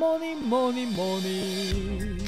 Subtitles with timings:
[0.00, 2.18] morning, morning, morning.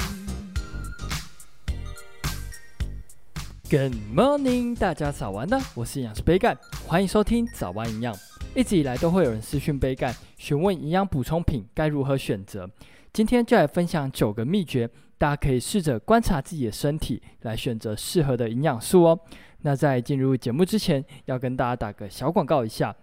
[3.71, 5.59] Good morning，大家早安呢！
[5.75, 6.55] 我是营养师杯盖，
[6.87, 8.15] 欢迎收听早安营养。
[8.55, 12.69] 一直以来都会有人私讯杯盖，询问营养补充品该如何选择。
[13.11, 14.87] 今天就来分享九个秘诀，
[15.17, 19.19] 大家可以试着观察自己的身体，来选择适合的营养素哦。
[19.63, 22.95] 那在进入节目之前，要跟大家打个小广告一下。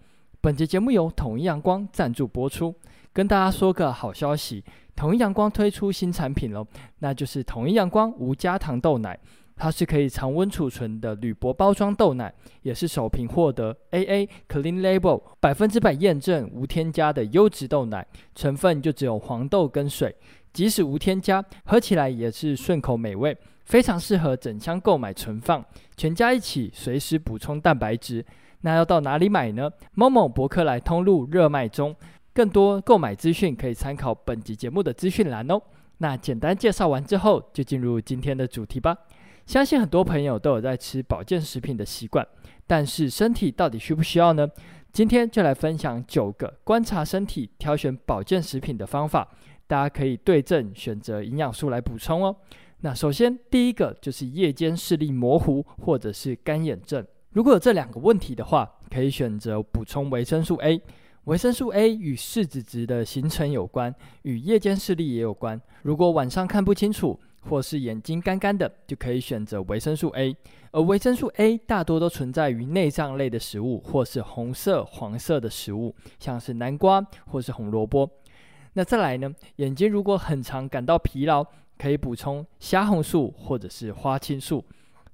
[0.41, 2.73] 本节节目由统一阳光赞助播出。
[3.11, 4.63] 跟大家说个好消息，
[4.95, 6.65] 统一阳光推出新产品喽，
[6.99, 9.19] 那就是统一阳光无加糖豆奶。
[9.57, 20.15] 它是可以常温储存的铝箔包装豆奶，也是首瓶获得 AA Clean Label 百分之百验证无添加的优质豆奶，成分就只有黄豆跟水，
[20.53, 25.65] 即使无添加，喝起来也是顺口美味，非常适合整箱购买存放，
[25.97, 28.25] 全家一起随时补充蛋白质。
[28.61, 31.95] 那要到哪里买呢某某博客来通路热卖中，
[32.33, 35.61] 更多购买资讯可以参考本集节目的资讯栏哦。
[35.99, 38.95] 那简单介绍完之后，就进入今天的主题吧。
[39.45, 42.25] 相信很多朋友都有在吃保健食品的习惯，
[42.67, 44.47] 但是身体到底需不需要呢？
[44.91, 49.27] 今天就来分享九个观察身体挑选保健食品的方法，
[49.67, 52.35] 大家可以对症选择营养素来补充哦。
[52.81, 60.81] 那首先第一个就是夜间视力模糊或者是干眼症，如果有这两个问题的话，可以选择补充维生素 A。
[61.25, 65.61] 维生素 A 与视紫质的形成有关，与夜间视力也有关。
[65.83, 70.35] 如果晚上看不清楚，或是眼睛干干的，就可以选择维生素 A。
[70.71, 78.09] 而维生素 A 大多都存在于内脏类的食物，或是红色、黄色的食物，像是南瓜或是红萝卜。
[78.73, 81.45] 那再来呢，眼睛如果很常感到疲劳，
[81.77, 84.65] 可以补充虾红素或者是花青素。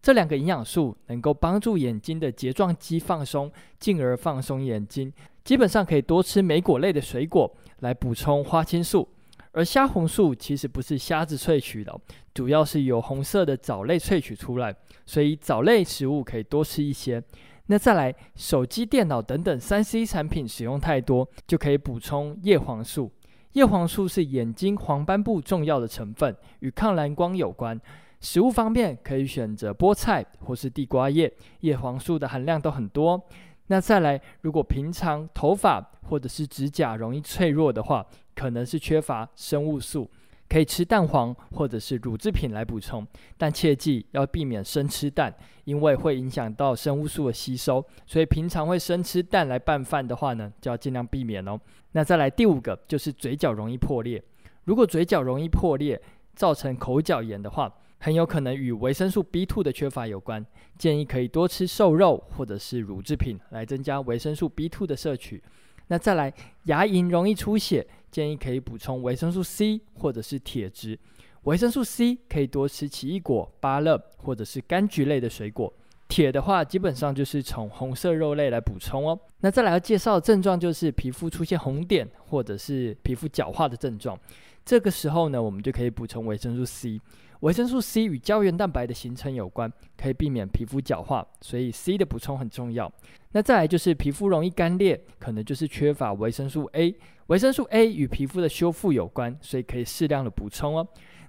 [0.05, 5.11] 这两个营养素能够帮助眼睛的睫状肌放松，进而放松眼睛。
[5.43, 9.09] 基本上可以多吃莓果类的水果来补充花青素。
[9.51, 11.99] 而虾红素其实不是虾子萃取的，
[12.35, 14.75] 主要是由红色的藻类萃取出来，
[15.07, 17.19] 所以藻类食物可以多吃一些。
[17.65, 23.11] 那再来，手机、电脑等等三 C 产品使用太多，就可以补充叶黄素。
[23.53, 27.81] 叶黄素是眼睛黄斑部重要的成分，与抗蓝光有关。
[28.25, 33.21] 食物方面可以选择菠菜或是地瓜叶，叶黄素的含量都很多。
[33.67, 38.03] 那再来，如果平常头发或者是指甲容易脆弱的话，
[38.33, 40.09] 可能是缺乏生物素，
[40.49, 43.05] 可以吃蛋黄或者是乳制品来补充，
[43.37, 45.31] 但切记要避免生吃蛋，
[45.65, 47.85] 因为会影响到生物素的吸收。
[48.07, 51.59] 所以平常会生吃蛋来拌饭的话呢，就要尽量避免哦。
[51.91, 54.21] 那再来第五个就是嘴角容易破裂，
[54.63, 56.01] 如果嘴角容易破裂，
[56.33, 57.73] 造成口角炎的话，
[58.05, 60.45] 很有可能与维生素 B2 的缺乏有关，
[60.77, 65.41] 建议可以多吃瘦肉或者是乳制品来增加维生素 B2 的摄取。
[65.87, 66.31] 那再来，
[66.65, 70.99] 牙龈容易出血，建议可以补充维生素 C 或者是铁质。
[71.45, 75.73] 维生素 C 可以多吃奇异果、芭乐或者是柑橘类的水果。
[76.07, 79.19] 铁的话，基本上就是从红色肉类来补充哦。
[79.39, 84.17] 那再来要介绍的症状就是皮肤出现红点或者是皮肤角化的症状，
[84.63, 87.01] 这个时候呢，我们就可以补充维生素 C。
[87.41, 92.91] 维生素 C 与胶原蛋白的形成有关，可以避免皮肤角化，所以 C 的补充很重要。
[93.33, 96.95] 那再来就是皮肤容易干裂，可能就是缺乏维生素 A。
[97.27, 100.87] 维生素 A 与皮肤的修复有关，所以可以适量的补充哦。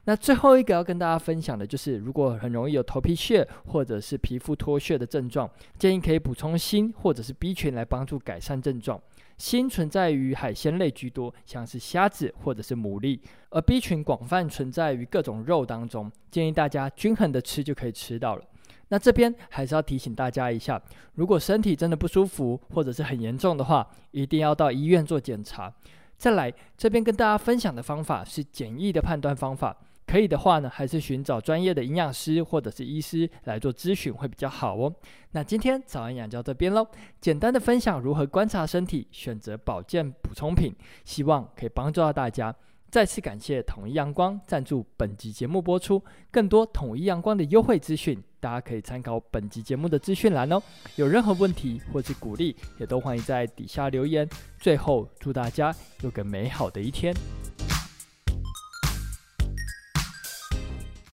[0.09, 5.51] 那最后一个要跟大家分享的就是，如果很容易有头皮屑或者是皮肤脱屑的症状，
[5.81, 9.01] 建议可以补充锌或者是 B 群来帮助改善症状。
[9.37, 13.19] 锌存在于海鲜类居多，像是虾子或者是牡蛎，
[13.51, 18.45] 而 B 群广泛存在于各种肉当中，建议大家均衡的吃就可以吃到了。
[18.89, 20.81] 那这边还是要提醒大家一下，
[21.17, 25.75] 如果身体真的不舒服或者是很严重的话，一定要到医院做检查。
[26.17, 29.77] 再来，这边跟大家分享的方法是简易的判断方法。
[30.07, 34.95] 可以的话呢，还是寻找专业的营养师或者是医师来做咨询会比较好哦。
[35.33, 36.87] 那今天早安养就到这边喽，
[37.21, 40.73] 简单的分享如何观察身体，选择保健补充品，
[41.05, 42.55] 希望可以帮助到大家。
[42.89, 50.63] 再次感谢统一阳光赞助本集节目播出，更多统一阳光的优惠资讯，大家可以参考本集节目的资讯栏哦。
[50.95, 54.27] 有任何问题或是鼓励，也都欢迎在底下留言。
[54.61, 57.13] 最后，祝大家有个美好的一天。